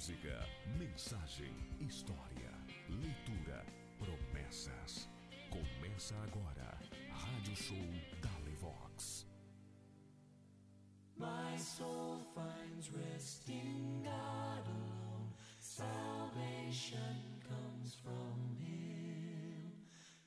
Música, 0.00 0.48
mensagem, 0.78 1.54
história, 1.78 2.50
leitura, 2.88 3.66
promessas. 3.98 5.06
Começa 5.50 6.14
agora, 6.22 6.78
Rádio 7.10 7.54
Show 7.54 7.76
Dalevox. 8.22 9.26
My 11.18 11.54
soul 11.58 12.22
finds 12.34 12.90
rest 12.94 13.46
in 13.50 14.00
God 14.02 14.66
alone. 14.68 15.34
Salvation 15.58 17.20
comes 17.46 17.94
from 17.96 18.56
Him. 18.58 19.70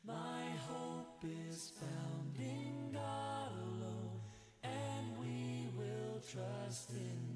My 0.03 0.55
hope 0.70 1.26
is 1.49 1.73
found 1.80 2.38
in 2.40 2.91
God 2.91 3.52
alone, 3.58 4.21
and 4.62 5.17
we 5.17 5.67
will 5.76 6.21
trust 6.21 6.91
in 6.91 7.33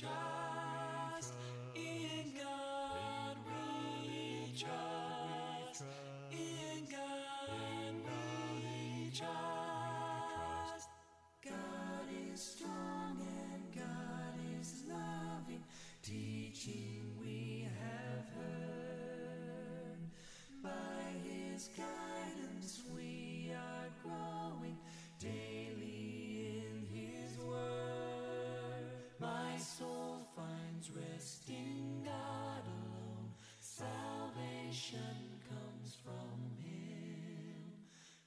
trust. 0.00 1.34
In 1.74 2.32
God 2.38 3.36
we 3.46 4.52
trust. 4.56 5.84
In 6.32 6.86
God 6.90 7.94
we 8.06 9.10
trust. 9.10 9.47
Finds 30.88 31.12
rest 31.14 31.48
in 31.48 32.02
God 32.04 32.62
alone. 32.66 33.30
Salvation 33.60 34.98
comes 35.48 35.96
from 36.02 36.40
Him. 36.62 37.72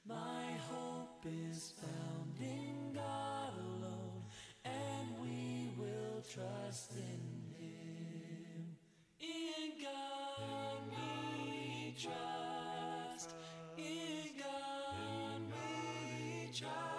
My 0.06 0.44
hope 0.70 1.24
is 1.24 1.72
found 1.80 2.36
in 2.40 2.92
God 2.94 3.52
alone, 3.58 4.22
and 4.64 5.08
we 5.22 5.70
will 5.78 6.22
trust 6.22 6.92
in 6.92 7.64
Him. 7.64 8.76
In 9.20 9.82
God 9.82 10.78
we 10.90 11.94
trust. 11.98 13.34
In 13.78 14.38
God 14.38 15.40
we 15.50 16.52
trust. 16.52 16.91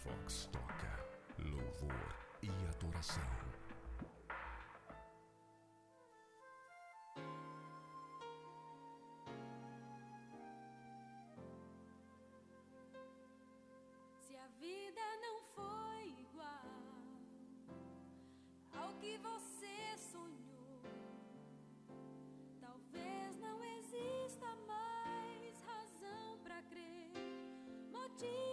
Firefox 0.00 0.48
toca 0.50 1.04
louvor 1.38 2.14
e 2.42 2.48
adoração. 2.68 3.22
Se 14.20 14.36
a 14.36 14.46
vida 14.58 15.00
não 15.20 15.42
foi 15.54 16.08
igual 16.18 16.46
ao 18.72 18.94
que 18.94 19.18
você 19.18 19.98
sonhou, 19.98 20.80
talvez 22.58 23.36
não 23.38 23.62
exista 23.62 24.46
mais 24.66 25.62
razão 25.62 26.38
para 26.42 26.62
crer. 26.62 27.12
Motivo 27.92 28.49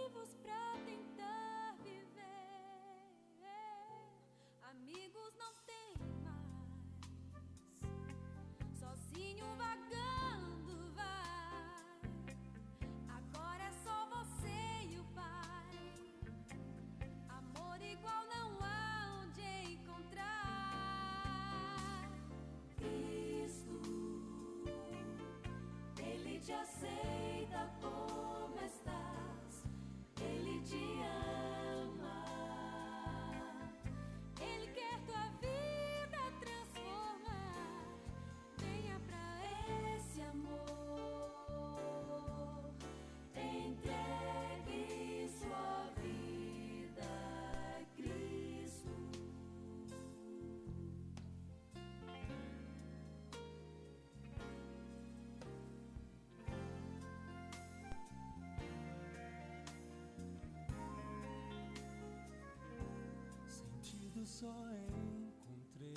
só 64.38 64.54
encontrei 64.70 65.94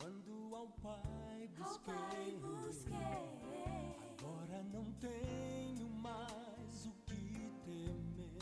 quando 0.00 0.54
ao 0.54 0.68
Pai 0.68 1.46
busquei. 1.58 1.92
Ao 1.92 2.00
pai 2.08 2.38
busquei. 2.40 2.96
Agora 4.18 4.62
não 4.72 4.84
tenho 4.94 5.90
mais 5.90 6.86
o 6.86 6.92
que 7.04 7.52
temer, 7.66 8.38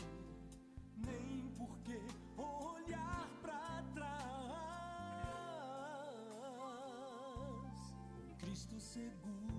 nem 0.95 1.49
por 1.57 1.77
que 1.79 1.99
olhar 2.41 3.27
para 3.41 3.83
trás. 3.93 4.15
Cristo 8.39 8.79
seguro. 8.79 9.50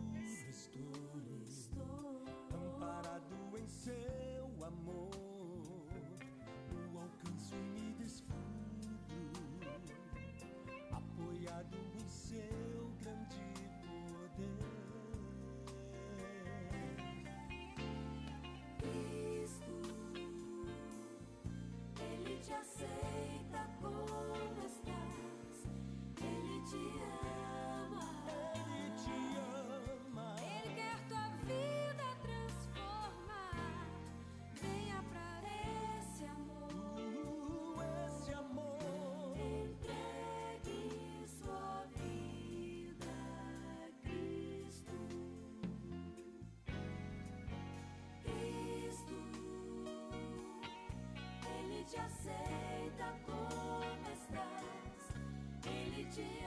magic. 56.17 56.42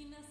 esquinas 0.00 0.29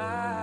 my 0.00 0.39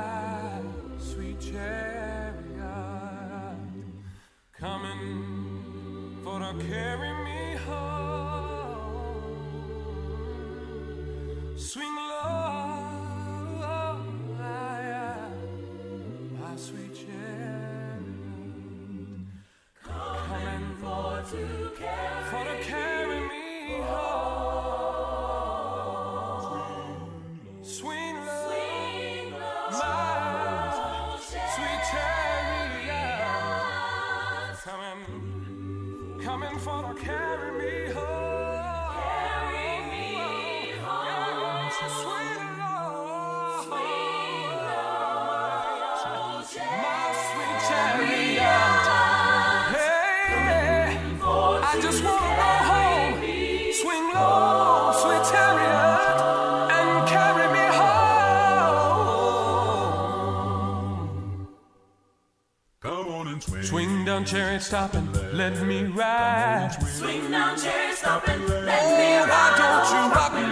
stop 64.68 64.94
and 64.96 65.08
let 65.38 65.56
me 65.66 65.86
ride. 65.86 66.76
Swing 67.00 67.32
down, 67.32 67.58
chariot, 67.58 67.96
stop 67.96 68.28
and 68.28 68.44
let 68.66 68.82
Oh, 68.84 68.98
me 69.00 69.12
why 69.32 69.48
don't 69.62 69.88
you 69.96 70.02
rock 70.18 70.34
me, 70.36 70.44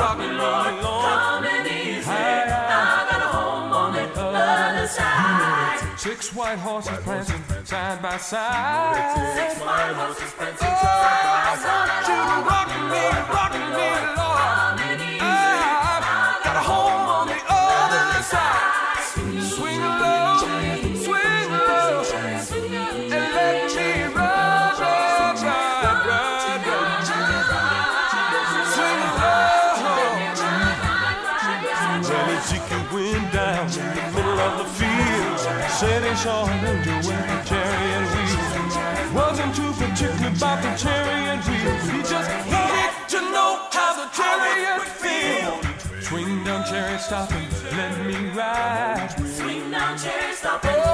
rock 0.00 0.16
me, 0.18 0.26
Lord? 0.40 0.80
Come 0.80 1.44
and 1.44 1.66
easy. 1.68 2.08
I 2.08 3.06
got 3.10 3.20
a 3.20 3.28
home 3.36 3.72
on 3.72 3.92
the 3.92 4.04
other 4.18 4.86
side. 4.88 5.98
Six 5.98 6.34
white 6.34 6.58
horses 6.58 6.98
prancing 7.04 7.42
side 7.64 8.00
by 8.00 8.16
side. 8.16 9.36
Six 9.36 9.60
white 9.60 9.92
horses 10.00 10.32
prancing 10.38 10.66
Oh, 10.66 10.88
side 11.04 11.24
by 11.28 11.40
I 11.44 11.56
side. 11.60 11.88
want 11.92 12.08
you 12.08 12.20
to 12.24 12.36
rock 12.48 12.68
me, 12.92 13.04
rock 13.36 13.52
me, 13.52 13.66
Lord. 13.76 14.00
Come 14.16 14.78
and 14.88 15.00
easy. 15.02 15.20
I've 15.20 16.40
got 16.44 16.56
a 16.56 16.64
home 16.72 17.04
on 17.18 17.26
the 17.28 17.40
other 17.52 18.22
side. 18.22 18.67
Saw 36.18 36.44
an 36.46 36.66
angel 36.66 36.96
with 36.96 37.36
a 37.36 37.38
chariot 37.46 38.06
wheels. 38.12 39.14
Wasn't 39.14 39.54
too 39.54 39.72
particular 39.72 40.28
about 40.34 40.58
the 40.64 40.74
chariot 40.74 41.40
wheels. 41.46 41.82
He 41.94 41.98
just 42.14 42.30
wanted 42.50 42.92
to 43.14 43.20
know 43.34 43.50
how 43.70 43.90
the 44.00 44.08
chariot 44.18 44.82
feels. 45.02 46.06
Swing 46.08 46.42
down, 46.42 46.64
chariot, 46.66 47.00
stop 47.00 47.30
and 47.30 47.46
let 47.76 47.94
me 48.04 48.30
ride. 48.30 49.14
Swing 49.26 49.70
down, 49.70 49.96
chariot, 49.96 50.34
stop 50.34 50.64
and 50.64 50.87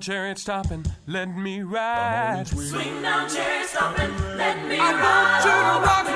down, 0.00 0.14
chariot, 0.14 0.38
stop 0.38 0.70
and 0.70 0.90
let 1.06 1.28
me 1.36 1.60
ride. 1.62 2.46
Swing 2.46 3.02
down, 3.02 3.28
chariot, 3.28 3.68
stop 3.68 3.98
and 3.98 4.38
let 4.38 4.56
me 4.66 4.78
I 4.78 4.92
ride. 4.92 5.02
want 5.04 5.44
you 5.44 5.52
to 5.60 5.76
rock 5.84 6.06
me, 6.06 6.12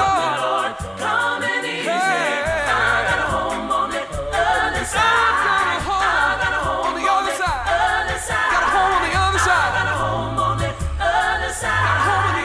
Lord. 0.00 0.32
Lord, 0.40 0.72
come 0.98 1.42
and 1.42 1.66
easy. 1.66 1.88
Hey. 1.88 1.92
I 1.92 3.04
got 3.04 3.18
a 3.18 3.28
home 3.28 3.70
on 3.70 3.90
the 3.90 4.00
other 4.00 4.84
side. 4.84 5.04
got 5.44 5.76
a 5.76 5.84
home 5.84 6.00
I 6.00 6.40
got 6.40 6.52
a 6.52 6.62
home 6.64 6.86
on 6.88 6.94
the 6.96 7.04
other 7.04 7.34
side. 7.36 7.68
Got 8.48 8.62
a 8.62 8.72
home 8.72 8.96
on 8.96 9.02
the 9.04 9.18
other 9.20 9.38
side. 9.44 9.68
I 9.68 9.76
got 9.76 9.88
a 9.88 9.96
home 10.00 10.38
on 10.38 10.56
the 10.58 10.72
other 10.72 11.52
side. 11.52 11.76
Home 11.76 11.84
on 11.84 12.24
the 12.24 12.24
other 12.24 12.32
side. 12.32 12.37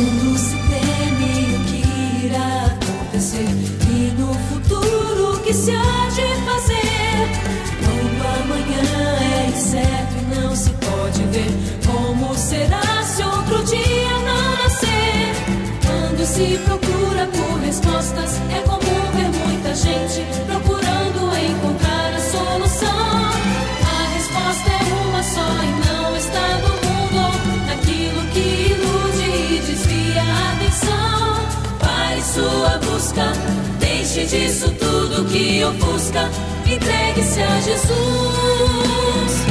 tudo 0.00 0.38
se 0.38 0.59
disso 34.30 34.70
tudo 34.78 35.24
que 35.24 35.64
ofusca, 35.64 36.30
entregue-se 36.64 37.42
a 37.42 37.60
Jesus. 37.60 39.49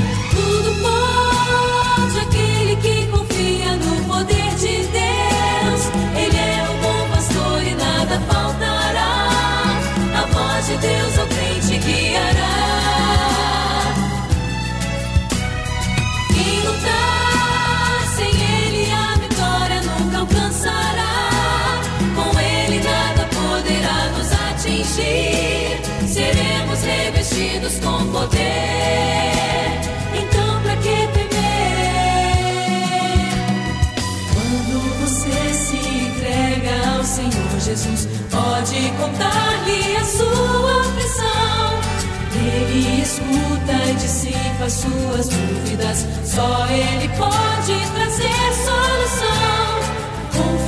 seremos 26.08 26.82
revestidos 26.84 27.80
com 27.80 28.12
poder. 28.12 28.40
Então, 30.14 30.62
para 30.62 30.76
que 30.78 31.08
temer? 31.14 31.30
Quando 34.34 34.76
você 35.02 35.54
se 35.54 35.78
entrega 35.78 36.98
ao 36.98 37.04
Senhor 37.04 37.60
Jesus, 37.60 38.08
pode 38.30 38.92
contar-lhe 39.00 39.96
a 39.98 40.06
sua 40.06 40.82
aflição. 40.82 41.80
Ele 42.36 43.02
escuta 43.02 43.74
e 43.90 43.94
dissipa 43.96 44.70
suas 44.70 45.30
dúvidas. 45.30 46.06
Só 46.26 46.68
Ele 46.68 47.08
pode 47.18 47.92
trazer 47.94 48.54
solução. 48.66 49.59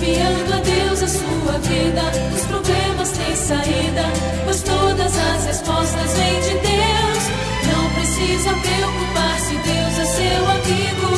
Confiando 0.02 0.52
a 0.52 0.58
Deus 0.58 1.04
a 1.04 1.08
sua 1.08 1.60
vida, 1.60 2.02
os 2.34 2.42
problemas 2.48 3.12
têm 3.12 3.36
saída, 3.36 4.02
pois 4.44 4.64
todas 4.64 5.16
as 5.16 5.46
respostas 5.46 6.14
vêm 6.14 6.42
de 6.42 6.58
Deus. 6.58 7.24
Não 7.72 7.88
precisa 7.92 8.50
preocupar-se, 8.50 9.58
Deus 9.58 10.00
é 10.00 10.06
seu 10.06 10.50
amigo. 10.50 11.12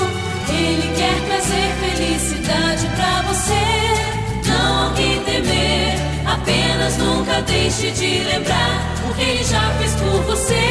Ele 0.50 0.96
quer 0.98 1.16
trazer 1.30 1.72
felicidade 1.80 2.88
para 2.98 3.22
você. 3.22 4.50
Não 4.50 4.88
há 4.88 4.94
que 4.96 5.32
temer, 5.32 5.96
apenas 6.26 6.98
nunca 6.98 7.42
deixe 7.44 7.90
de 7.92 8.26
lembrar 8.26 8.82
o 9.10 9.14
que 9.14 9.22
ele 9.22 9.44
já 9.46 9.62
fez 9.80 9.94
por 9.96 10.24
você. 10.24 10.68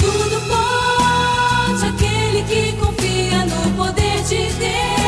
Tudo 0.00 0.38
pode 0.50 1.86
aquele 1.86 2.42
que 2.42 2.76
confia 2.76 3.38
no 3.46 3.70
poder 3.74 4.22
de 4.24 4.52
Deus 4.52 5.05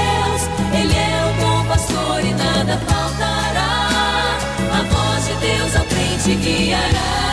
faltará. 2.76 3.88
A 4.72 4.82
voz 4.82 5.26
de 5.26 5.34
Deus 5.34 5.76
ao 5.76 5.84
trem 5.84 6.18
te 6.18 6.34
guiará. 6.34 7.28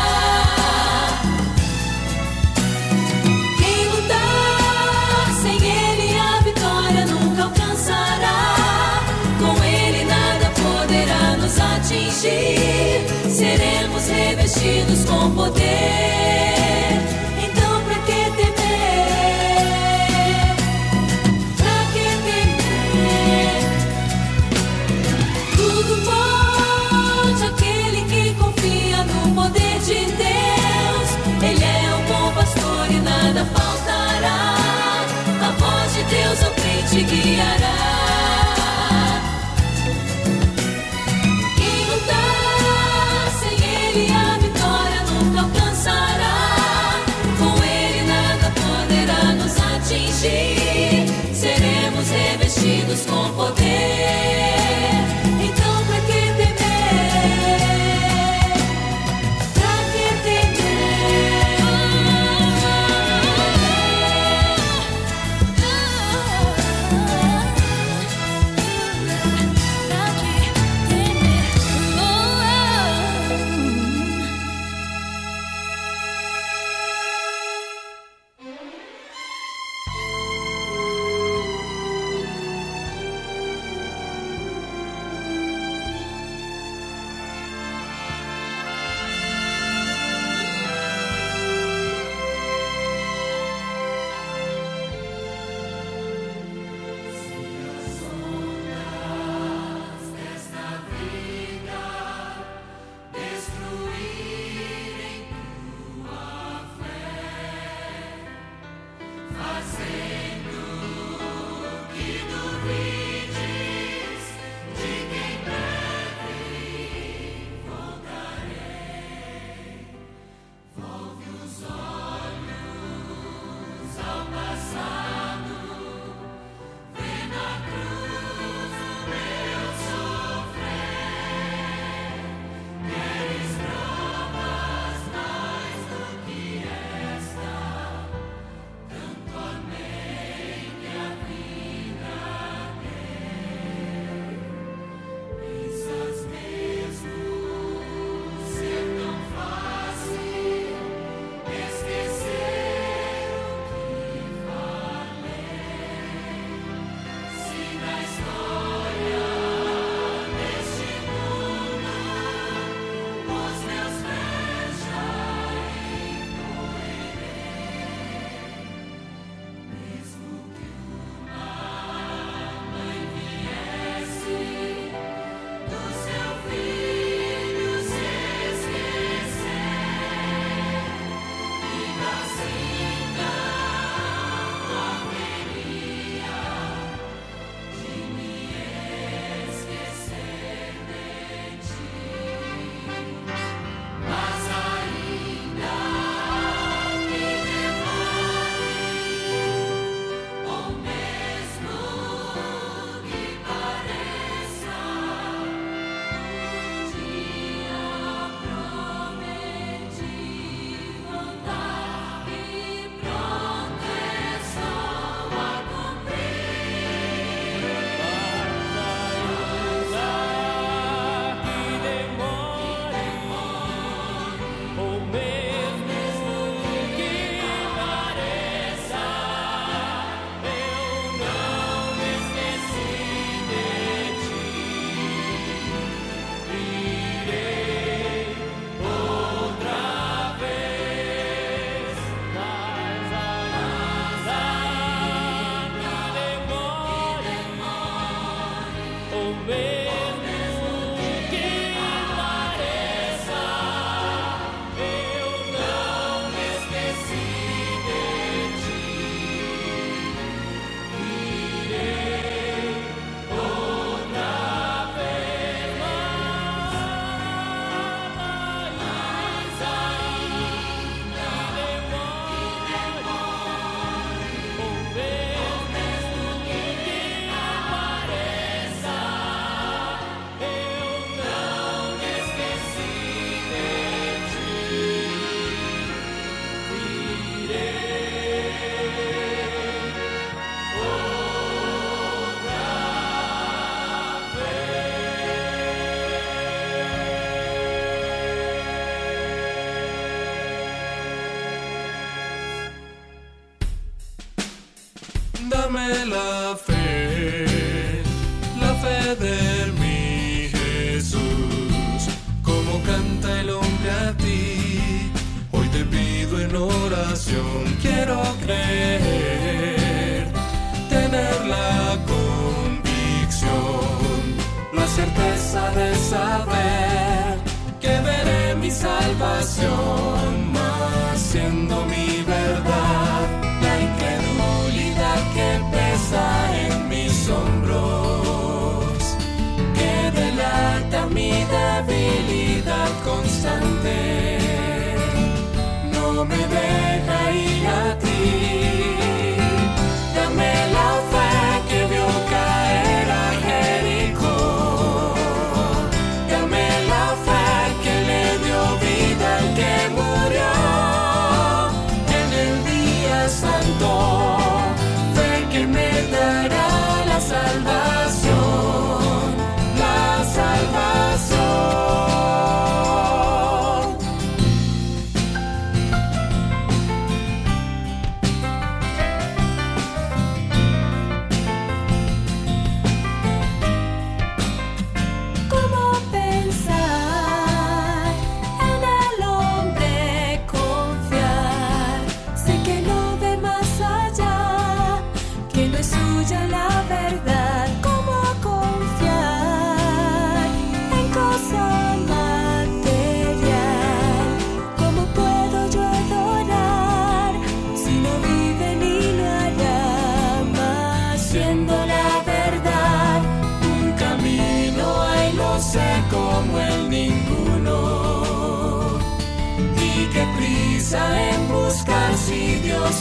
Quem 3.57 3.87
lutar 3.89 5.33
sem 5.41 5.55
ele 5.55 6.17
a 6.17 6.41
vitória 6.41 7.05
nunca 7.05 7.43
alcançará. 7.43 9.03
Com 9.39 9.63
ele 9.63 10.05
nada 10.05 10.51
poderá 10.51 11.37
nos 11.37 11.59
atingir. 11.59 13.05
Seremos 13.29 14.07
revestidos 14.07 15.05
com 15.05 15.31
poder. 15.31 16.64
Te 37.03 37.03
guiará. 37.03 37.94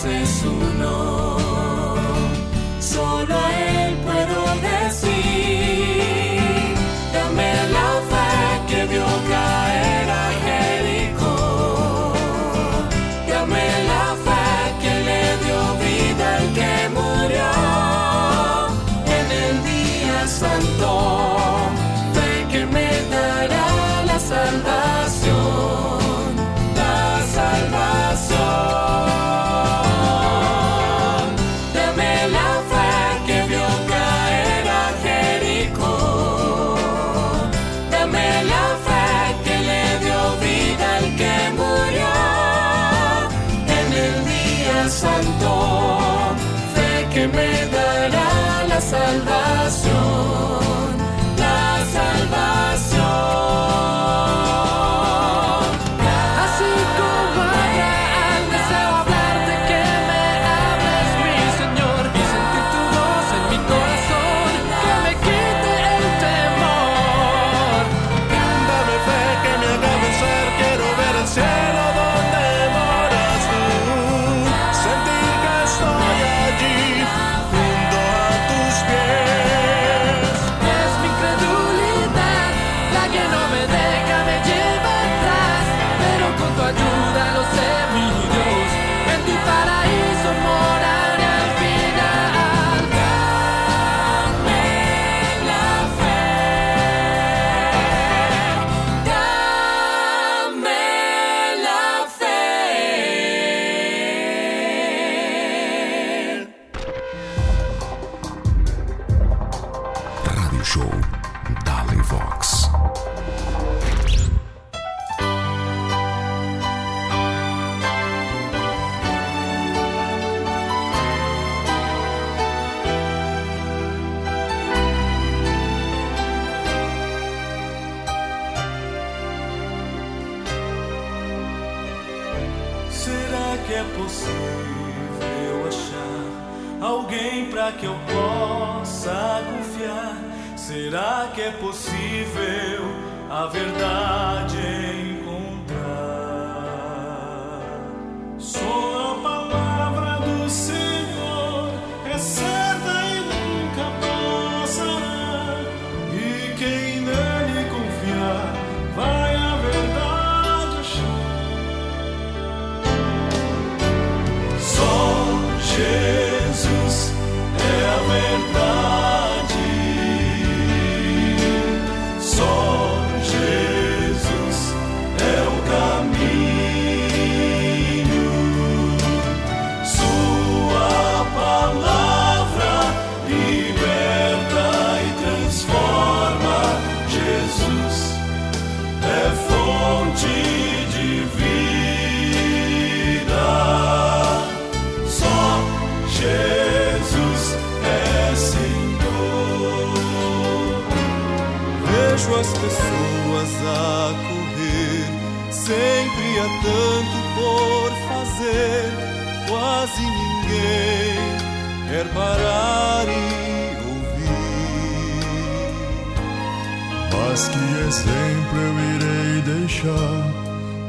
Es 0.03 0.43
uno. 0.43 1.24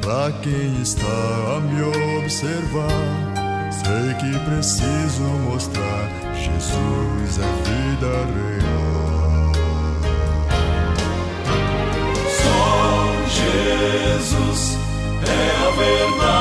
Para 0.02 0.32
quem 0.42 0.82
está 0.82 1.06
a 1.06 1.60
me 1.60 1.82
observar? 2.20 3.36
Sei 3.72 4.14
que 4.16 4.40
preciso 4.40 5.24
mostrar 5.44 6.10
Jesus 6.34 7.40
é 7.40 7.48
vida 7.70 8.14
real. 8.36 9.52
Só 12.42 12.64
Jesus 13.28 14.78
é 15.24 15.30
a 15.56 15.72
verdade. 15.72 16.35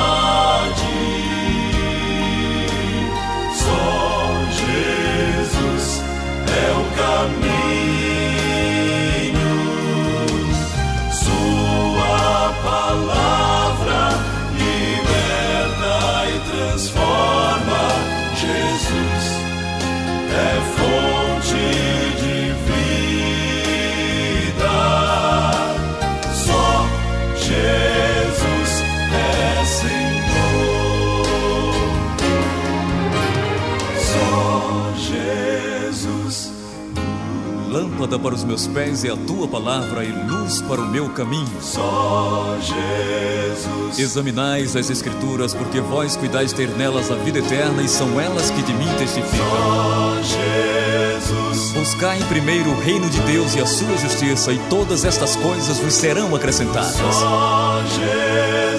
Lâmpada 38.05 38.19
para 38.19 38.35
os 38.35 38.43
meus 38.43 38.67
pés 38.67 39.03
é 39.03 39.09
a 39.09 39.17
tua 39.17 39.47
palavra 39.47 40.03
e 40.03 40.11
luz 40.11 40.61
para 40.61 40.79
o 40.79 40.85
meu 40.85 41.09
caminho. 41.09 41.49
Só 41.59 42.55
Jesus. 42.61 43.97
Examinais 43.97 44.75
as 44.75 44.91
Escrituras, 44.91 45.55
porque 45.55 45.81
vós 45.81 46.15
cuidais 46.15 46.53
ter 46.53 46.69
nelas 46.69 47.09
a 47.09 47.15
vida 47.15 47.39
eterna 47.39 47.81
e 47.81 47.87
são 47.87 48.21
elas 48.21 48.51
que 48.51 48.61
de 48.61 48.73
mim 48.73 48.87
testificam. 48.99 49.39
Só 49.39 50.21
Jesus. 50.21 51.71
Buscai 51.71 52.19
primeiro 52.29 52.69
o 52.69 52.79
reino 52.79 53.09
de 53.09 53.19
Deus 53.21 53.55
e 53.55 53.59
a 53.59 53.65
sua 53.65 53.97
justiça, 53.97 54.53
e 54.53 54.59
todas 54.69 55.03
estas 55.03 55.35
coisas 55.37 55.79
vos 55.79 55.93
serão 55.95 56.35
acrescentadas. 56.35 56.93
Só 56.93 57.81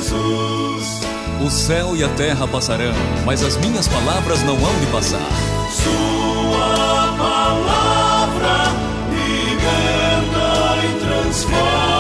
Jesus. 0.04 1.00
O 1.44 1.50
céu 1.50 1.96
e 1.96 2.04
a 2.04 2.08
terra 2.10 2.46
passarão, 2.46 2.94
mas 3.24 3.42
as 3.42 3.56
minhas 3.56 3.88
palavras 3.88 4.44
não 4.44 4.54
hão 4.54 4.80
de 4.80 4.86
passar. 4.86 5.28
Sua 5.72 6.15
Small. 11.36 11.95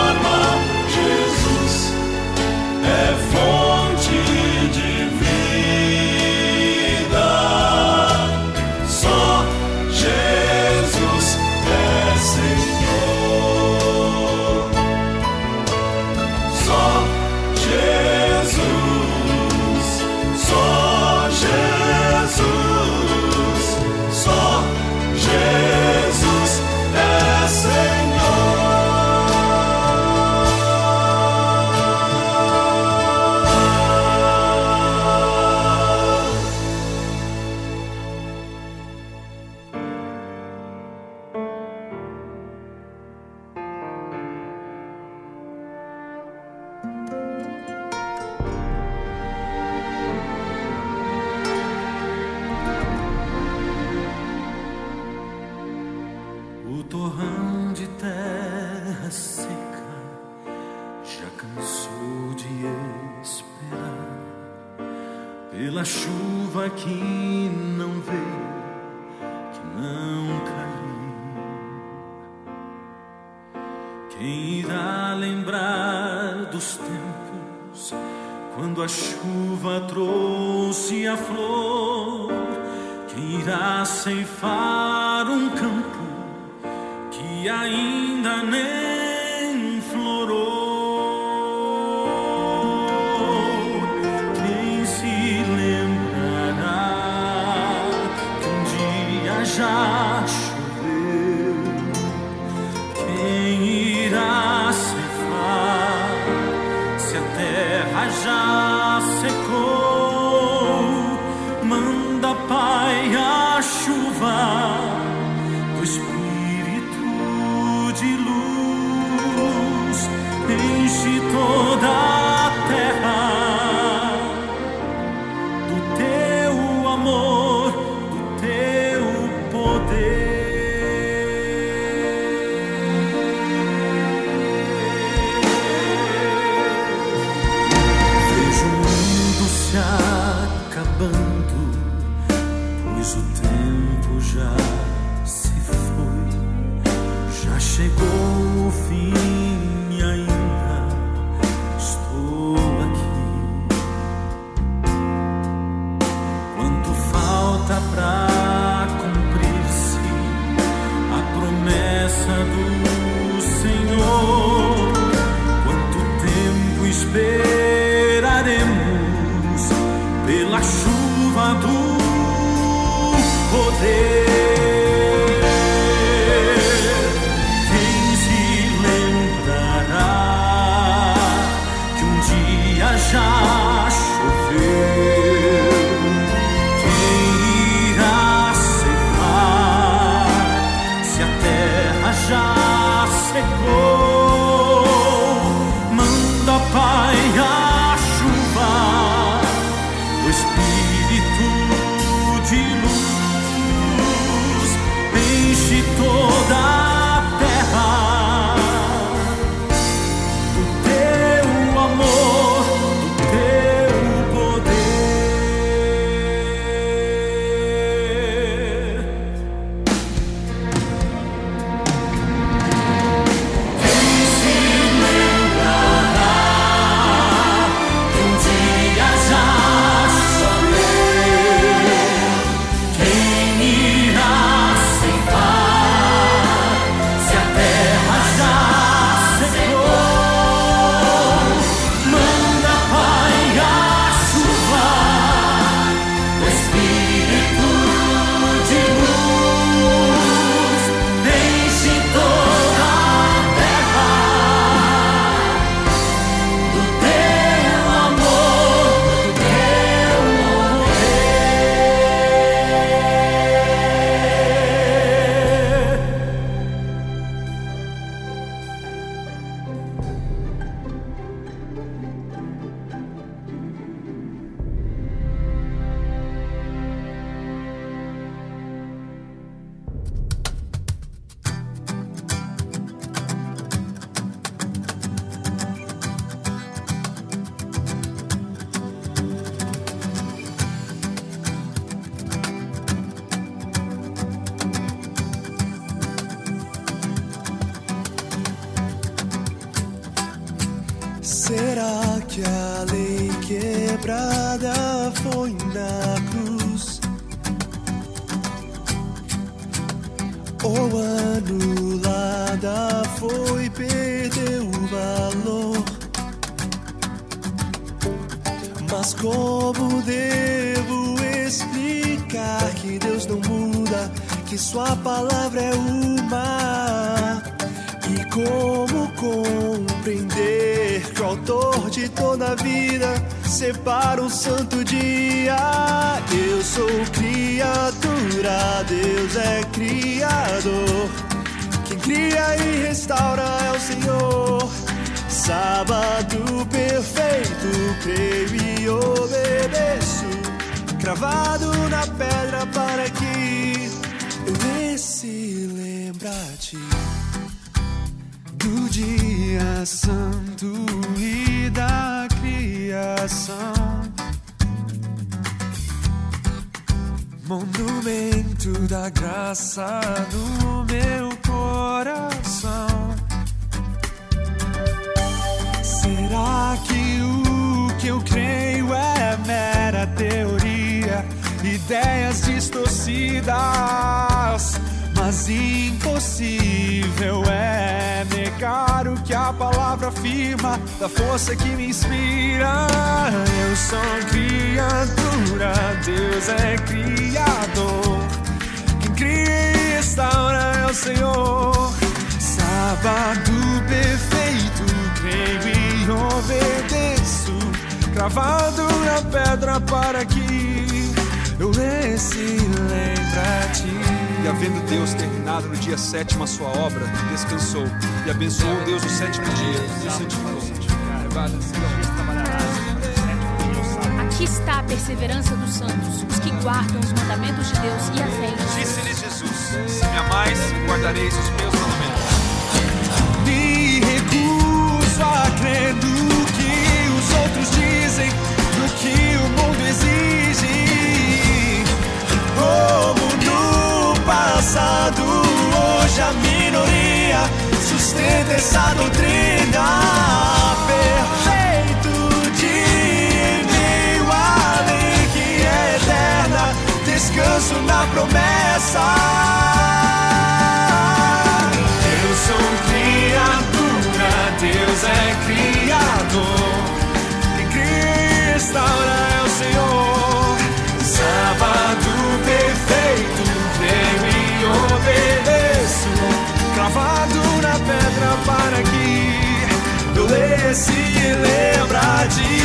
gravar 478.18 478.72
aqui. 478.80 480.16
Eu 480.16 480.24
lê 480.26 480.74
se 480.74 480.92
lembra 480.92 482.26
de. 482.34 482.56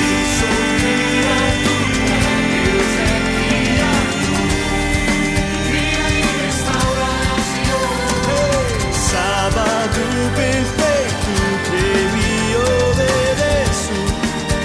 Deus 2.63 2.91
é 2.97 3.11
criador, 3.37 4.41
cria 5.67 6.07
e 6.09 6.23
restaura, 6.41 7.11
Senhor. 7.51 7.93
Sábado 9.11 10.01
perfeito, 10.35 11.33
creio 11.67 12.13
e 12.17 12.29
obedeço, 12.89 13.99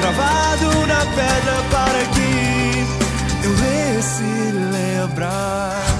cravado 0.00 0.68
na 0.86 1.02
pedra 1.16 1.56
para 1.70 2.02
que 2.14 2.32
eu 3.44 3.52
lê 3.52 4.02
se 4.02 4.30
lembrar. 4.52 5.95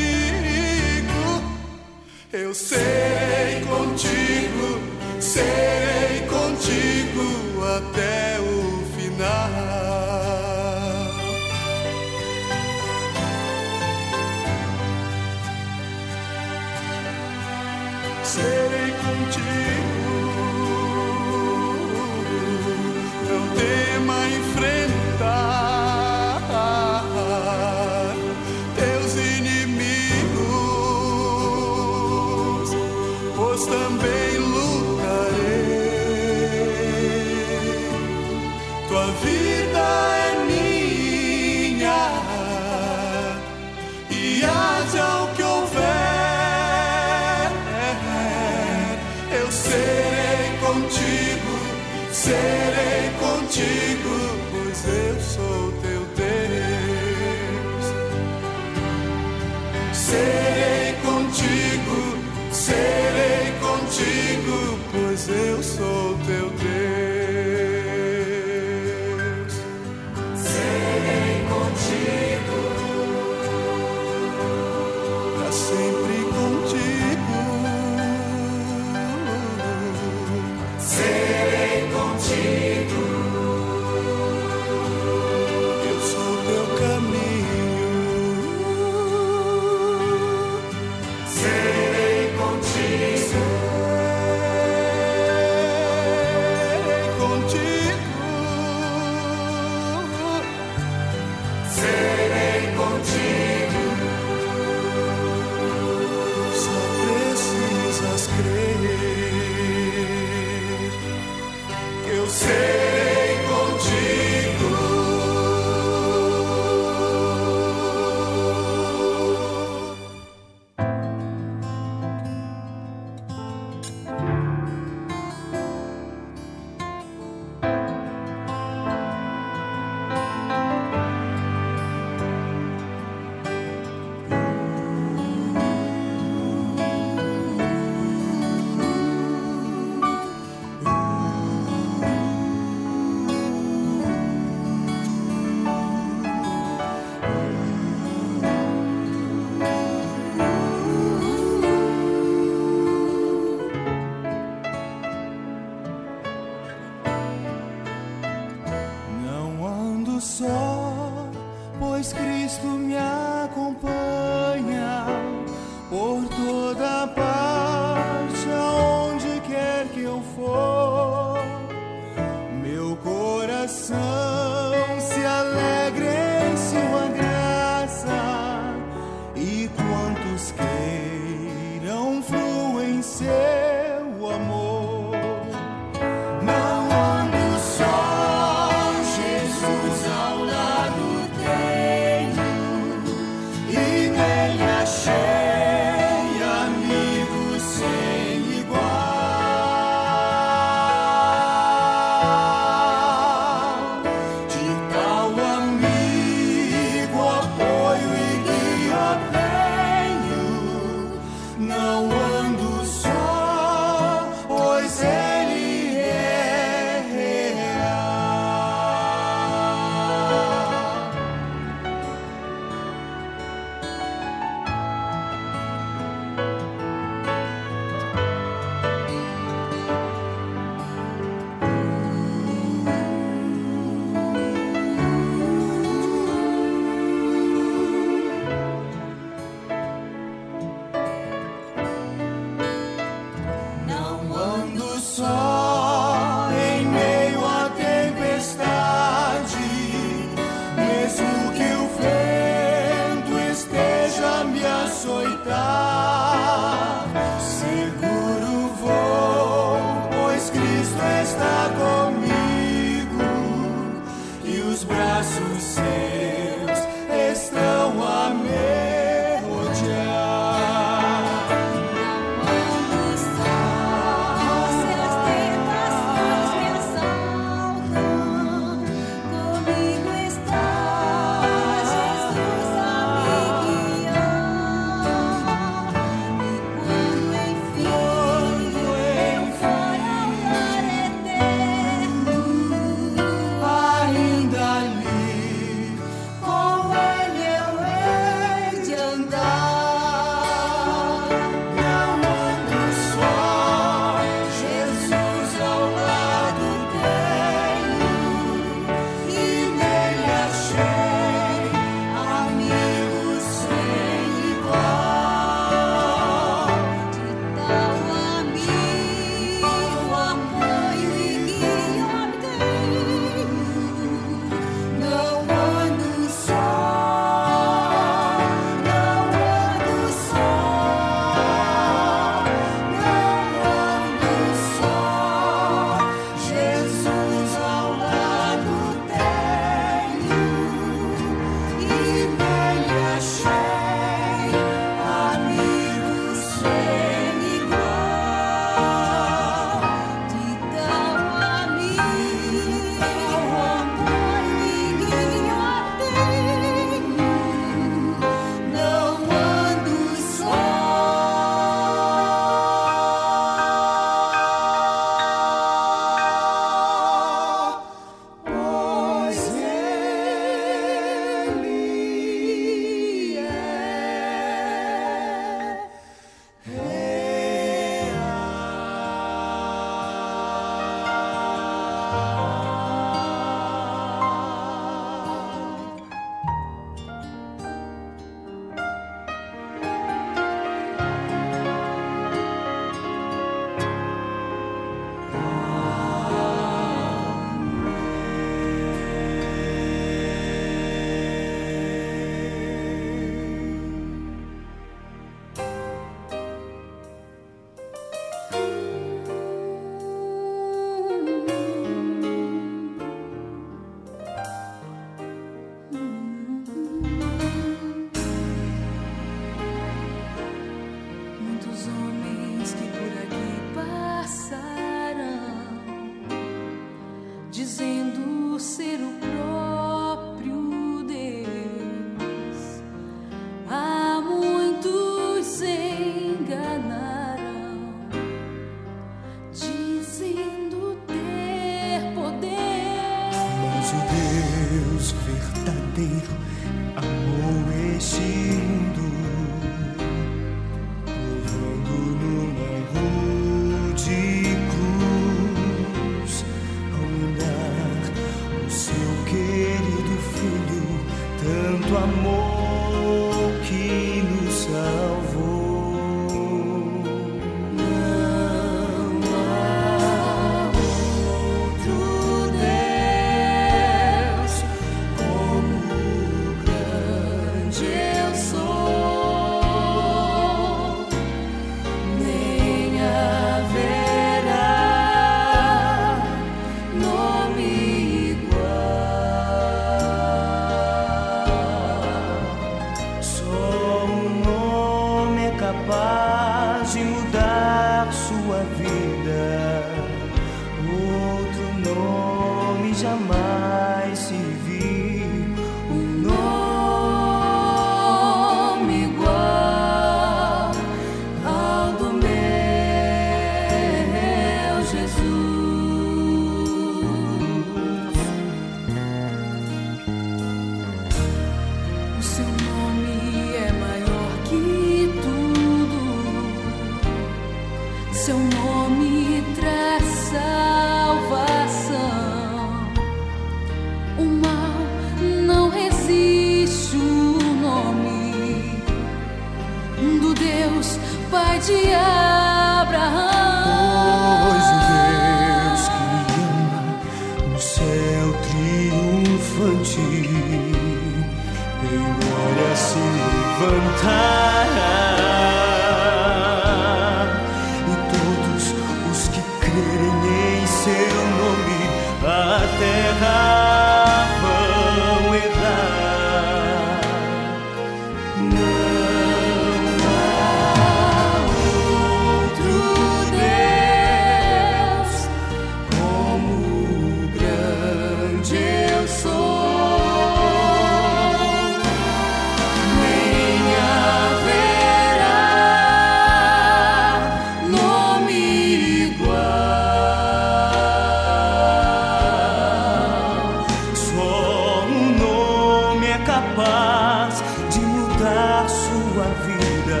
Sua 599.20 599.28
vida. 599.44 600.00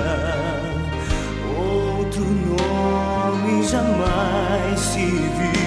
Outro 1.58 2.24
nome 2.24 3.62
jamais 3.68 4.80
se 4.80 5.04
viu. 5.06 5.59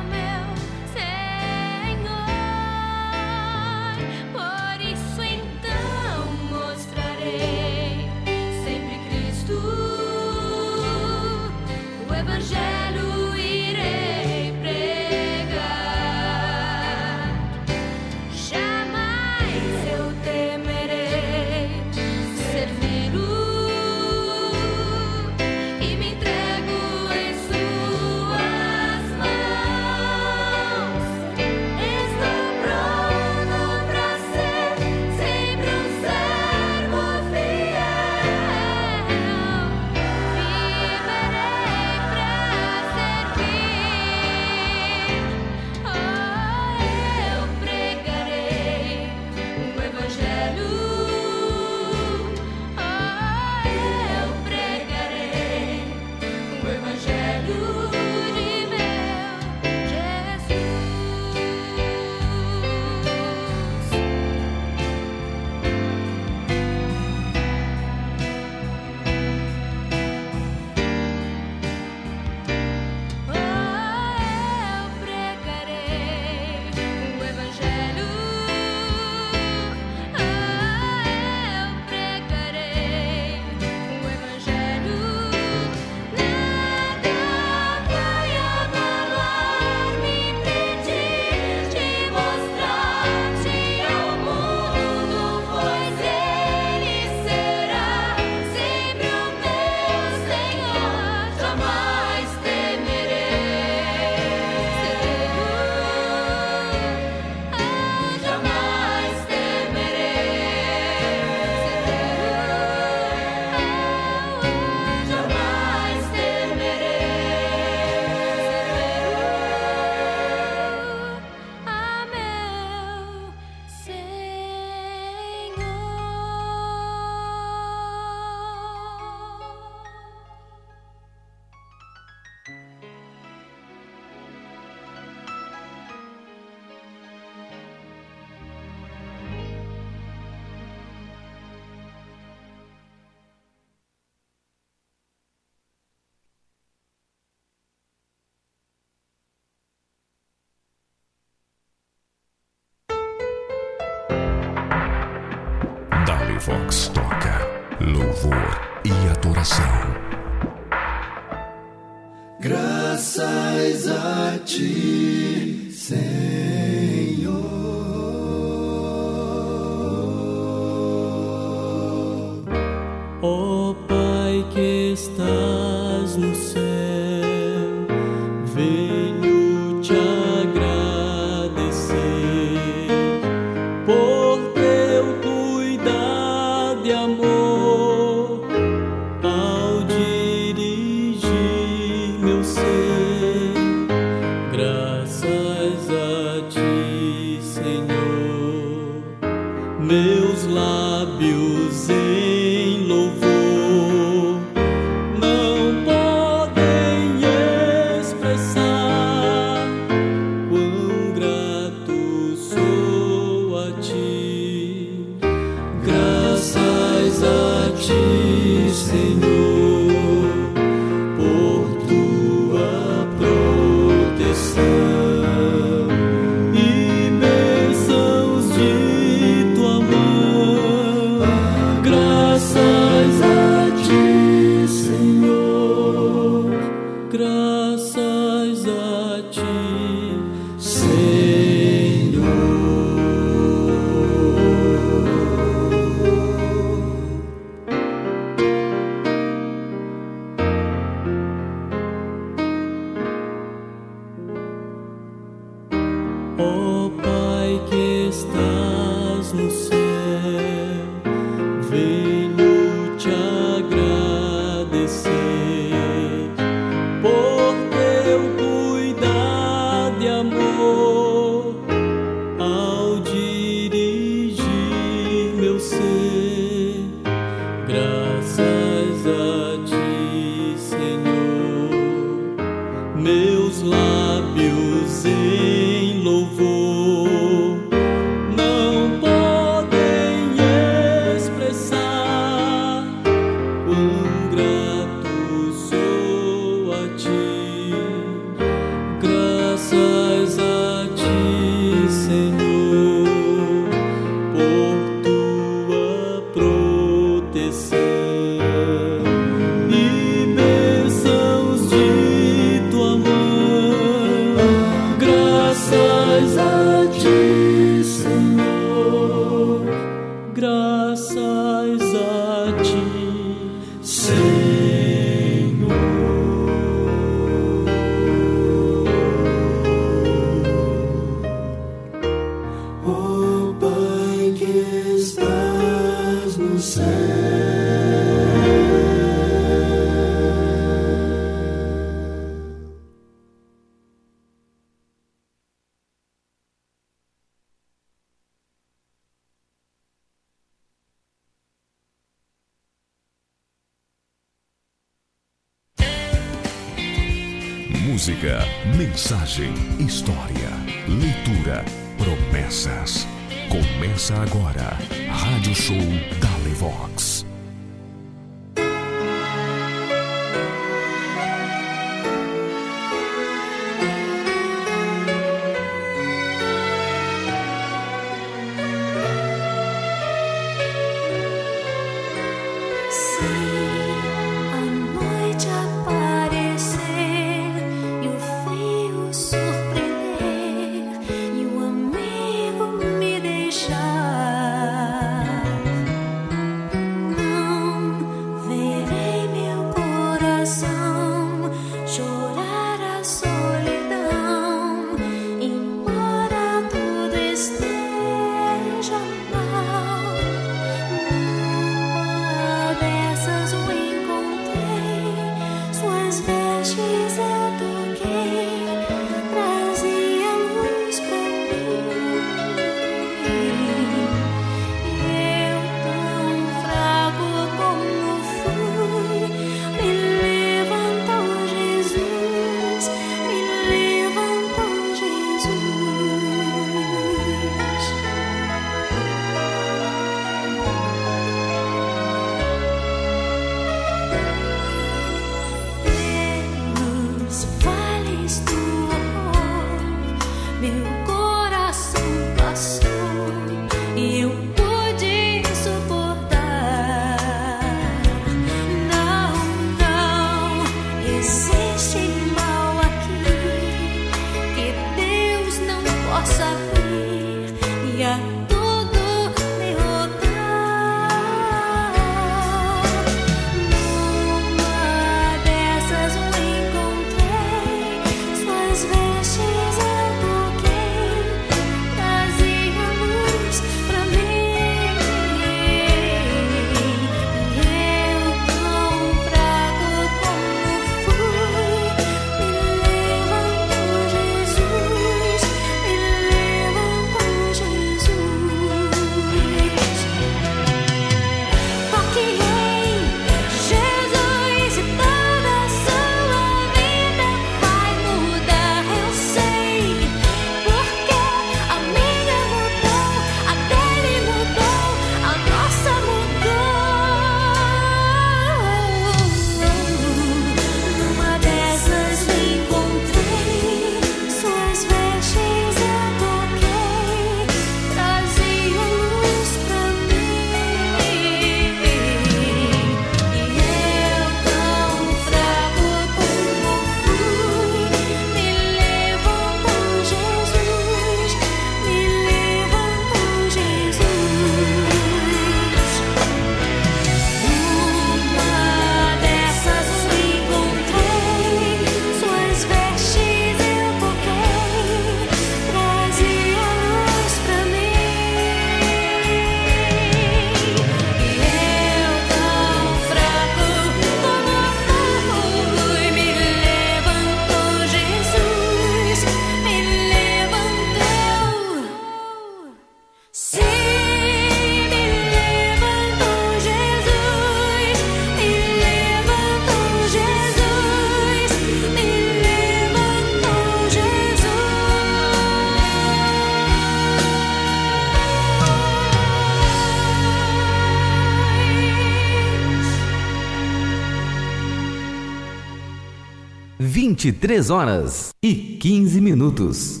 23 597.30 597.68
horas 597.68 598.30
e 598.42 598.54
15 598.80 599.20
minutos. 599.20 600.00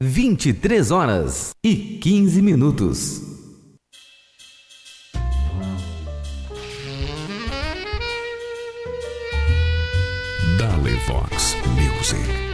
23 0.00 0.90
horas 0.92 1.50
e 1.64 1.98
15 2.00 2.42
minutos. 2.42 3.20
Dalevox 10.56 11.56
Music. 11.74 12.53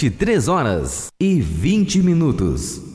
23 0.00 0.48
horas 0.48 1.12
e 1.20 1.42
20 1.42 2.02
minutos. 2.02 2.89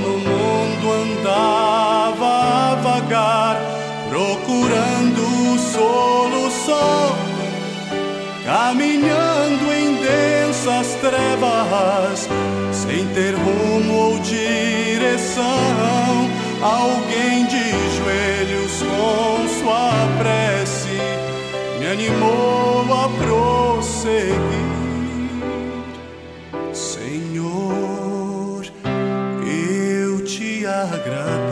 no 0.00 0.18
mundo 0.18 0.92
andava 0.92 2.26
a 2.26 2.74
vagar, 2.76 3.60
procurando 4.08 5.58
solução, 5.58 7.16
caminhando 8.44 9.72
em 9.72 9.96
densas 9.96 10.94
trevas, 11.00 12.28
sem 12.72 13.06
ter 13.08 13.34
rumo 13.34 13.94
ou 13.94 14.18
direção. 14.20 15.44
Alguém 16.60 17.46
de 17.46 17.70
joelhos 17.96 18.82
com 18.82 19.48
sua 19.60 19.92
prece 20.18 20.98
me 21.78 21.86
animou 21.86 22.84
a 22.92 23.08
prosseguir. 23.22 24.77
agradar. 30.82 31.47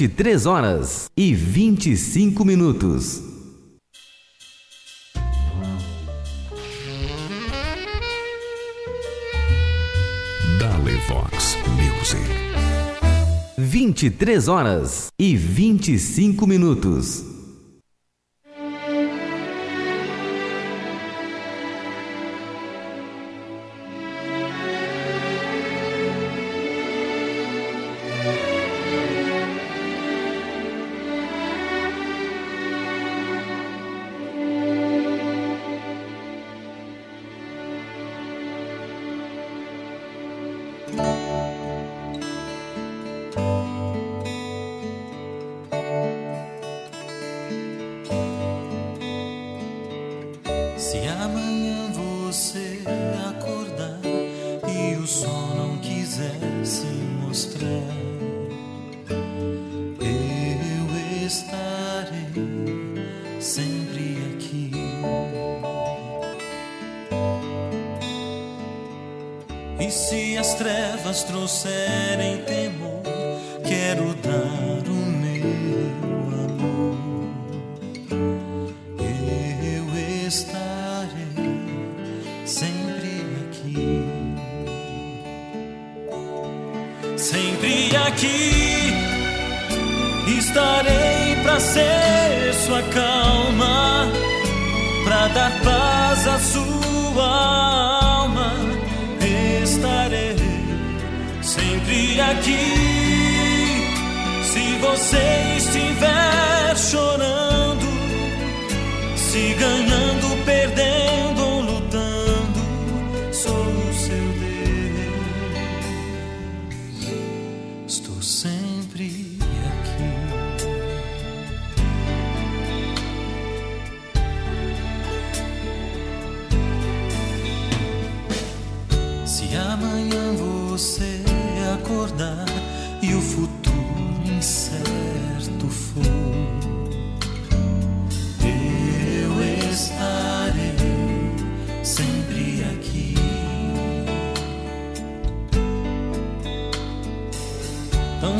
23 0.00 0.46
horas 0.46 1.10
e 1.14 1.34
25 1.34 2.42
minutos. 2.42 3.20
Dale 10.58 10.96
Vox 11.06 11.58
Music. 11.76 12.22
23 13.58 14.48
horas 14.48 15.08
e 15.18 15.36
25 15.36 16.46
minutos. 16.46 17.29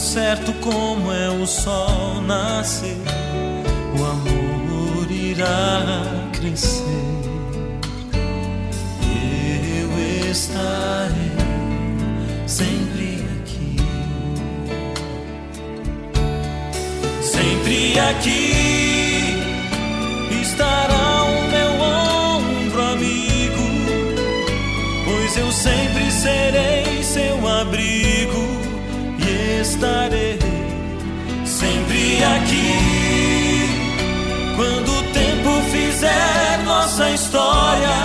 certo 0.00 0.54
como 0.54 1.12
é 1.12 1.28
o 1.28 1.46
sol 1.46 2.22
nascer, 2.22 2.96
o 3.98 4.02
amor 4.02 5.10
irá 5.10 5.84
crescer. 6.32 6.80
Eu 9.82 10.30
estarei 10.30 11.12
sempre 12.46 13.26
aqui, 13.40 13.76
sempre 17.20 17.98
aqui 17.98 19.36
estará 20.40 21.24
o 21.24 21.42
meu 21.50 21.72
ombro 21.84 22.82
amigo, 22.92 23.64
pois 25.04 25.36
eu 25.36 25.52
sempre 25.52 26.10
serei 26.10 26.79
estarei 29.70 30.38
sempre 31.44 32.24
aqui. 32.24 32.70
Quando 34.56 34.90
o 34.90 35.02
tempo 35.12 35.50
fizer 35.70 36.62
nossa 36.64 37.10
história 37.10 37.96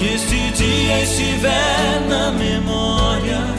e 0.00 0.14
este 0.14 0.50
dia 0.52 1.02
estiver 1.02 2.00
na 2.08 2.30
memória. 2.30 3.57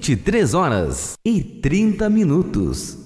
23 0.00 0.54
horas 0.54 1.12
e 1.22 1.42
30 1.42 2.08
minutos. 2.08 2.99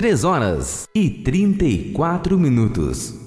23 0.00 0.24
horas 0.24 0.88
e 0.94 1.10
34 1.10 2.38
minutos. 2.38 3.19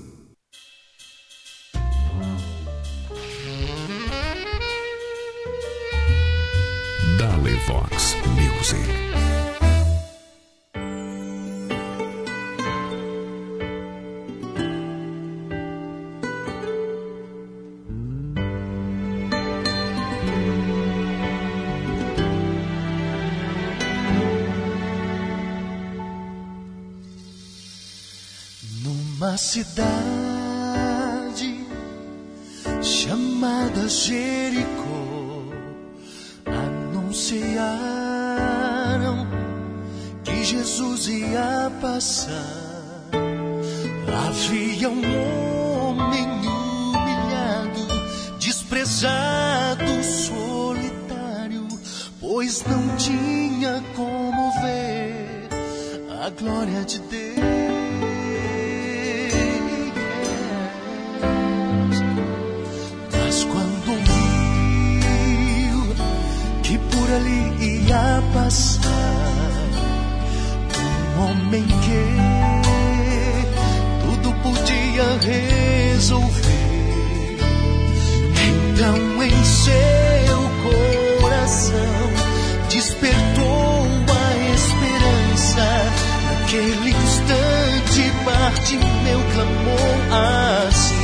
Naquele 86.63 86.91
instante 86.91 88.09
Bartimeu 88.23 89.19
clamou 89.33 89.91
assim: 90.09 90.95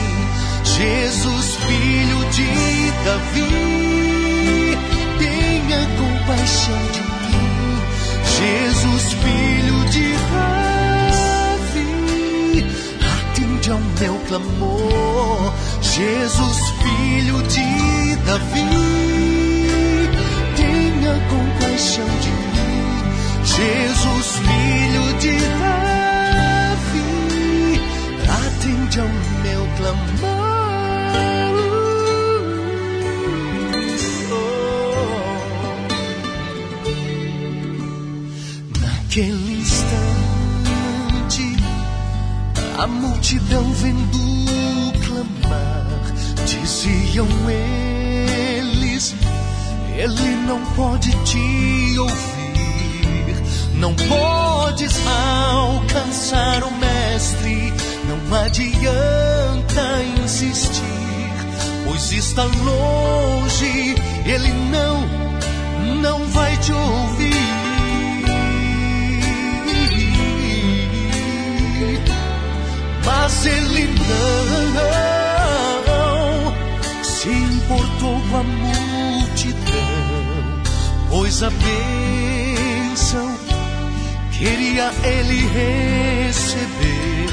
Jesus, 0.63 1.55
filho 1.55 2.19
de 2.31 2.91
Davi, 3.03 4.77
tenha 5.19 5.81
compaixão 5.97 6.81
de 6.93 7.01
mim. 7.01 7.81
Jesus, 8.39 9.05
filho 9.11 9.79
de 9.89 10.07
Davi, 11.73 12.65
atende 13.11 13.69
ao 13.71 13.79
meu 13.99 14.15
clamor. 14.29 15.53
Jesus, 15.81 16.59
filho 16.81 17.43
de 17.43 18.15
Davi, 18.25 18.71
tenha 20.55 21.13
compaixão 21.29 22.07
de 22.21 22.29
mim. 22.29 22.49
Jesus, 23.43 24.27
filho 24.37 24.88
de 25.19 25.37
Davi, 26.39 27.01
atende 28.27 28.99
ao 28.99 29.07
meu 29.43 29.67
clamor. 29.77 30.49
Naquele 38.81 39.53
instante, 39.59 39.87
a 42.77 42.87
multidão 42.87 43.73
vendo 43.73 44.19
clamar, 45.05 46.13
diziam 46.45 47.27
eles: 47.49 49.15
Ele 49.97 50.35
não 50.47 50.61
pode 50.75 51.11
te 51.25 51.99
ouvir, 51.99 52.38
não 53.79 53.95
podes 53.95 54.93
alcançar 55.07 56.63
o 56.63 56.71
Mestre, 56.71 57.73
não 58.07 58.19
adianta 58.35 60.03
insistir, 60.21 60.83
pois 61.85 62.11
está 62.11 62.43
longe, 62.43 63.95
ele 64.25 64.51
não, 64.69 65.07
não 66.01 66.25
vai 66.27 66.57
te 66.57 66.73
ouvir. 66.73 67.39
Mas 73.05 73.45
ele 73.45 73.87
não 73.87 74.09
se 77.03 77.29
importou 77.29 78.19
com 78.29 78.37
a 78.37 78.43
multidão, 78.43 79.63
pois 81.09 81.41
a 81.43 81.49
bênção 81.49 83.48
queria 84.39 84.91
ele 85.03 85.45
receber. 85.47 87.29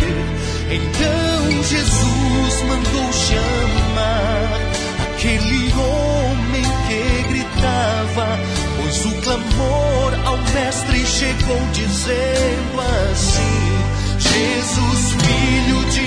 Então 0.69 1.63
Jesus 1.63 2.63
mandou 2.63 3.13
chamar 3.13 4.61
aquele 5.05 5.73
homem 5.73 6.65
que 6.89 7.29
gritava, 7.29 8.39
pois 8.77 9.05
o 9.07 9.13
clamor 9.23 10.27
ao 10.27 10.37
Mestre 10.53 11.07
chegou 11.07 11.61
dizendo 11.73 12.81
assim: 13.13 13.77
Jesus, 14.19 15.13
filho 15.23 15.81
de 15.91 16.07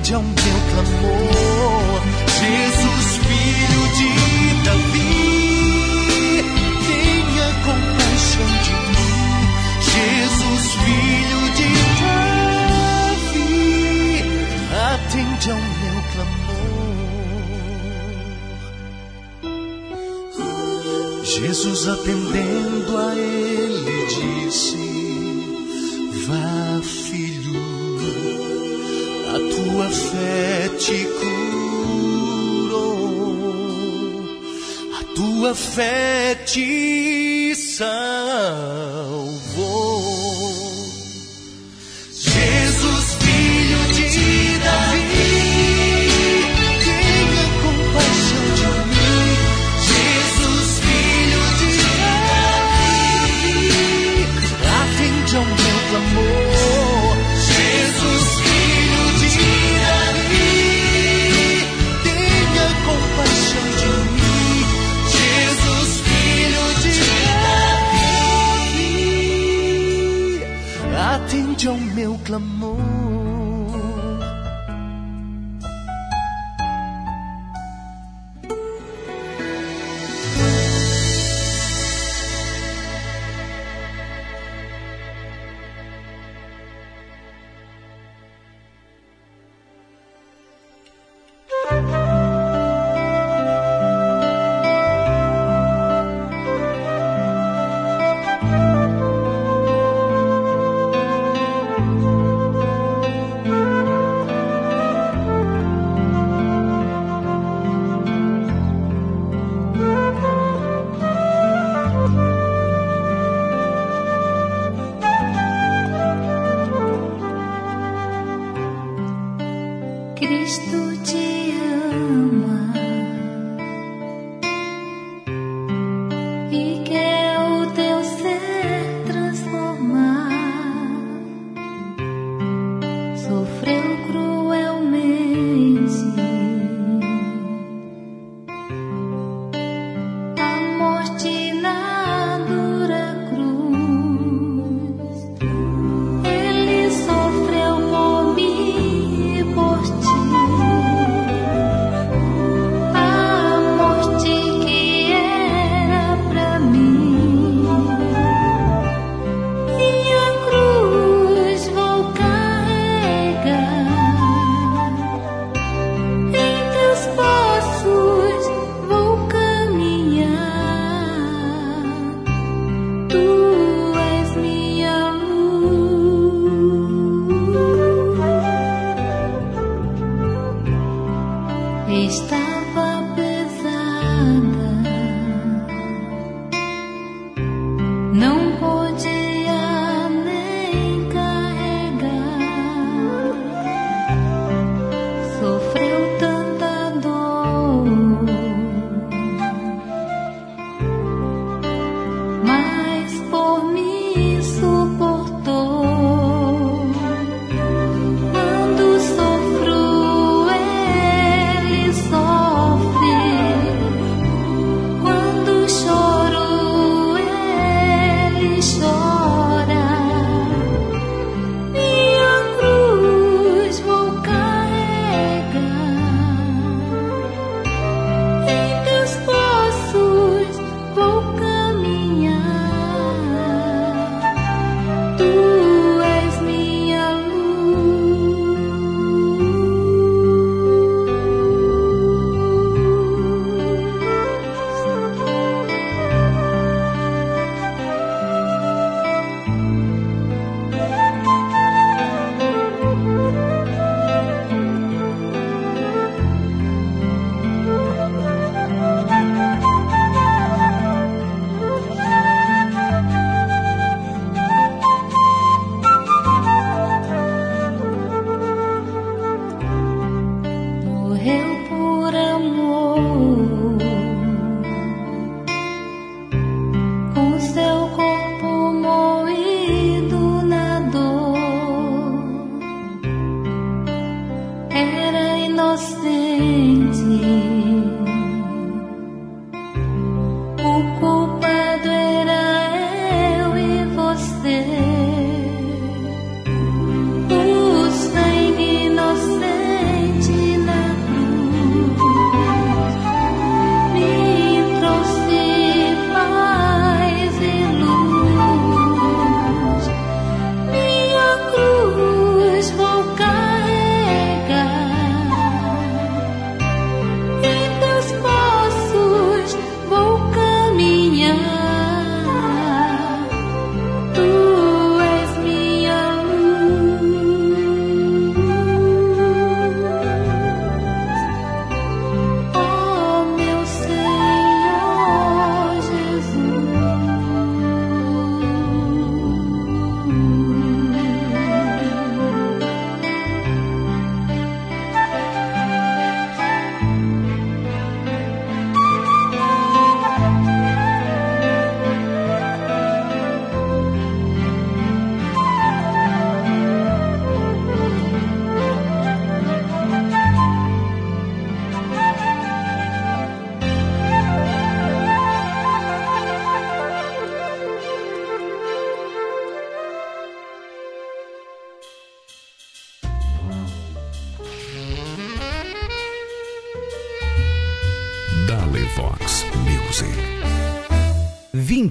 atende 0.04 0.14
ao 0.14 0.22
meu 0.22 0.36
clamor. 0.70 2.02
Jesus, 2.28 3.06
filho 3.24 3.82
de 3.96 4.10
Davi, 4.64 6.44
tenha 6.86 7.48
compaixão 7.64 8.50
de 8.64 8.74
mim. 8.92 9.14
Jesus, 9.80 10.64
filho 10.74 11.42
de 11.56 11.68
Davi, 13.22 13.48
atende 14.92 15.46
ao 15.50 15.56
meu 15.56 15.98
clamor. 16.12 16.44
Jesus 21.24 21.80
atendendo 21.88 22.92
a 22.98 23.16
ele 23.16 24.06
disse: 24.06 24.84
Vá, 26.26 26.80
filho, 26.82 27.33
tua 29.84 29.90
fé 29.90 30.70
te 30.78 31.04
curou, 31.20 31.74
a 34.98 35.04
tua 35.14 35.54
fé 35.54 36.34
te 36.46 37.54
salvou. 37.54 38.23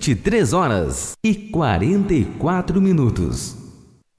23 0.04 0.52
horas 0.52 1.14
e 1.24 1.34
44 1.34 2.82
minutos. 2.82 3.56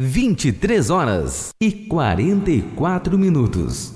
23 0.00 0.88
horas 0.88 1.50
e 1.60 1.70
44 1.70 3.18
minutos. 3.18 3.93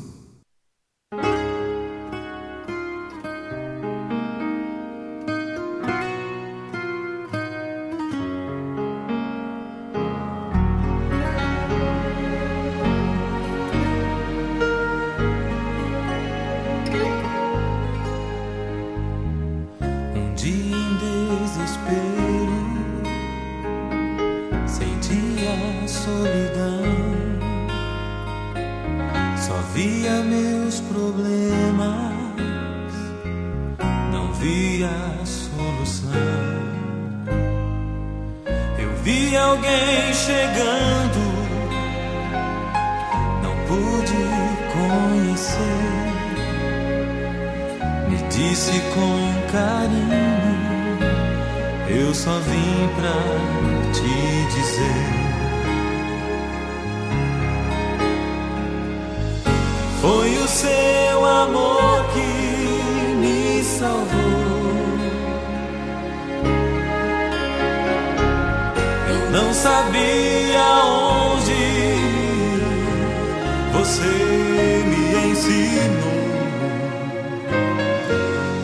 Solidão. 25.89 26.82
Só 29.36 29.55
via 29.74 30.23
meus 30.23 30.81
problemas, 30.81 32.12
não 34.12 34.32
via 34.35 34.90
solução. 35.24 36.12
Eu 38.78 38.94
vi 39.02 39.36
alguém 39.36 40.12
chegando, 40.12 41.20
não 43.43 43.55
pude 43.66 44.28
conhecer 44.73 45.98
me 48.09 48.16
disse 48.28 48.73
com 48.94 49.52
carinho: 49.52 50.98
Eu 51.89 52.15
só 52.15 52.39
vim 52.40 52.89
pra 52.97 53.93
te 53.93 54.55
dizer. 54.55 55.17
Foi 60.09 60.39
o 60.39 60.48
seu 60.48 61.26
amor 61.26 62.02
que 62.14 62.30
me 63.20 63.62
salvou. 63.62 64.97
Eu 69.10 69.30
não 69.30 69.52
sabia 69.52 70.64
onde 70.86 71.64
você 73.74 74.14
me 74.90 75.05
ensinou. 75.30 76.24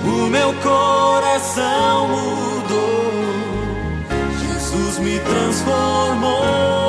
O 0.06 0.30
meu 0.30 0.50
coração 0.62 2.08
mudou, 2.08 3.04
Jesus 4.40 4.98
me 5.00 5.18
transformou. 5.18 6.83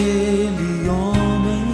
Aquele 0.00 0.88
homem, 0.88 1.68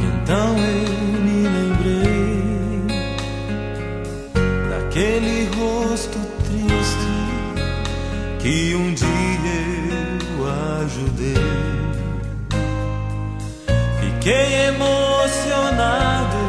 então 0.00 0.56
eu 0.56 1.20
me 1.20 1.38
lembrei 1.46 2.40
daquele 4.70 5.50
rosto 5.54 6.18
triste 6.44 7.12
que 8.40 8.74
um 8.74 8.94
dia 8.94 9.06
eu 10.30 10.46
ajudei. 10.80 11.44
Fiquei 14.00 14.48
emocionado, 14.68 16.42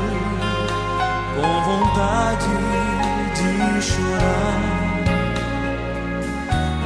com 1.35 1.51
vontade 1.65 2.53
de 3.35 3.51
chorar 3.81 4.61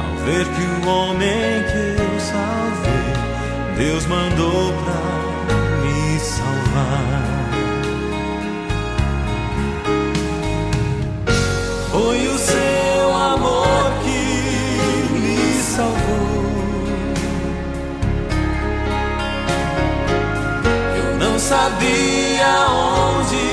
ao 0.02 0.12
ver 0.24 0.44
que 0.44 0.64
o 0.64 0.88
homem 0.90 1.62
que 1.70 1.82
eu 2.02 2.18
salvei, 2.18 2.69
Deus 3.80 4.04
mandou 4.04 4.74
pra 4.84 5.00
me 5.80 6.18
salvar. 6.20 7.48
Foi 11.90 12.28
o 12.28 12.36
seu 12.36 13.16
amor 13.16 13.90
que 14.04 15.18
me 15.18 15.62
salvou. 15.62 16.44
Eu 20.94 21.16
não 21.16 21.38
sabia 21.38 22.50
onde 22.68 23.48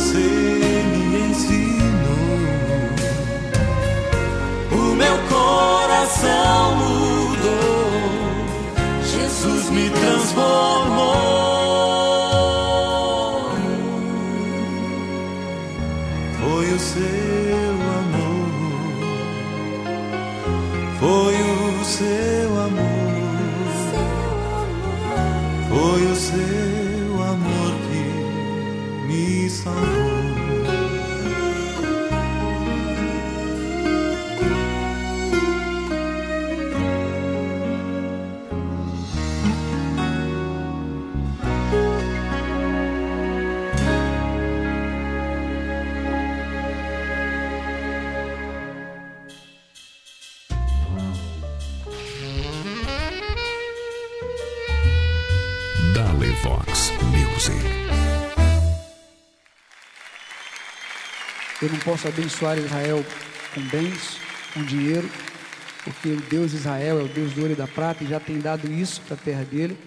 você 0.06 0.35
posso 61.86 62.08
abençoar 62.08 62.58
Israel 62.58 63.06
com 63.54 63.60
bens, 63.68 64.18
com 64.52 64.64
dinheiro, 64.64 65.08
porque 65.84 66.08
o 66.08 66.20
Deus 66.22 66.52
Israel 66.52 66.98
é 66.98 67.02
o 67.04 67.08
Deus 67.08 67.32
do 67.32 67.42
ouro 67.42 67.52
e 67.52 67.56
da 67.56 67.68
prata 67.68 68.02
e 68.02 68.08
já 68.08 68.18
tem 68.18 68.40
dado 68.40 68.66
isso 68.66 69.00
para 69.02 69.14
a 69.14 69.18
terra 69.18 69.44
dele, 69.44 69.78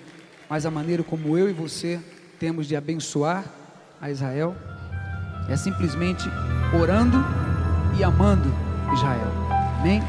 mas 0.50 0.66
a 0.66 0.72
maneira 0.72 1.04
como 1.04 1.38
eu 1.38 1.50
e 1.50 1.54
você 1.54 2.00
temos 2.40 2.68
de 2.68 2.76
abençoar 2.78 3.44
a 4.00 4.10
Israel 4.10 4.56
é 5.50 5.58
simplesmente 5.58 6.24
orando 6.74 7.18
e 8.00 8.04
amando 8.04 8.50
Israel. 8.94 9.32
Amém? 9.82 10.02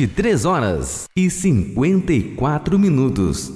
23 0.00 0.46
horas 0.46 1.04
e 1.14 1.28
54 1.28 2.78
minutos. 2.78 3.52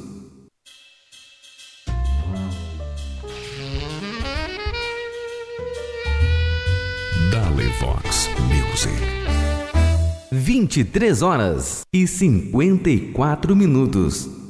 Dale 7.32 7.66
Vox 7.80 8.28
Music. 8.40 8.92
23 10.30 11.22
horas 11.22 11.80
e 11.90 12.06
54 12.06 13.56
minutos. 13.56 14.43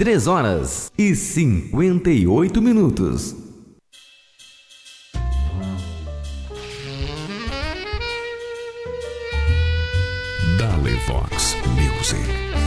23 0.00 0.26
horas 0.28 0.90
e 0.96 1.14
58 1.14 2.62
minutos. 2.62 3.36
Dale 10.56 10.94
Vox 11.06 11.54
Music. 11.76 12.59